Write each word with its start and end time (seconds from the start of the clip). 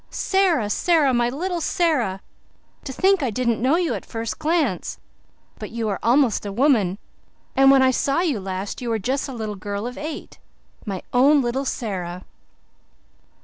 "Sara 0.09 0.67
Sara 0.71 1.13
my 1.13 1.29
little 1.29 1.61
Sara! 1.61 2.21
To 2.85 2.91
think 2.91 3.19
didn't 3.19 3.61
know 3.61 3.75
you 3.75 3.93
at 3.93 4.03
first 4.03 4.39
glance! 4.39 4.97
But 5.59 5.69
you 5.69 5.89
are 5.89 5.99
almost 6.01 6.43
a 6.43 6.51
woman. 6.51 6.97
And 7.55 7.69
when 7.69 7.83
I 7.83 7.91
saw 7.91 8.21
you 8.21 8.39
last 8.39 8.81
you 8.81 8.89
were 8.89 8.97
just 8.97 9.29
a 9.29 9.33
little 9.33 9.53
girl 9.53 9.85
of 9.85 9.99
eight. 9.99 10.39
My 10.87 11.03
own 11.13 11.43
little 11.43 11.65
Sara!" 11.65 12.25